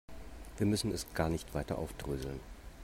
[0.57, 2.39] Wir müssen es gar nicht weiter aufdröseln.